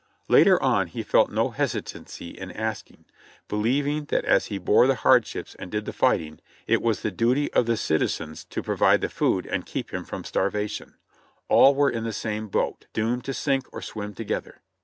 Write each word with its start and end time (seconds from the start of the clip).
Later 0.27 0.59
on 0.63 0.87
he 0.87 1.03
felt 1.03 1.29
no 1.29 1.51
hesitancy 1.51 2.29
in 2.29 2.49
asking, 2.51 3.05
believ 3.47 3.85
ing 3.85 4.05
that 4.05 4.25
as 4.25 4.47
he 4.47 4.57
bore 4.57 4.87
the 4.87 4.95
hardships 4.95 5.53
and 5.59 5.69
did 5.69 5.85
the 5.85 5.93
fighting, 5.93 6.39
it 6.65 6.81
was 6.81 7.03
the 7.03 7.11
duty 7.11 7.53
of 7.53 7.67
the 7.67 7.77
citizens 7.77 8.43
to 8.45 8.63
provide 8.63 9.01
the 9.01 9.09
food 9.09 9.45
and 9.45 9.63
keep 9.67 9.93
him 9.93 10.03
from 10.03 10.23
starvation; 10.23 10.95
all 11.49 11.75
were 11.75 11.87
in 11.91 12.03
the 12.03 12.13
same 12.13 12.47
boat, 12.47 12.87
doomed 12.93 13.23
to 13.25 13.33
sink 13.35 13.67
or 13.71 13.83
swim 13.83 14.15
together. 14.15 14.61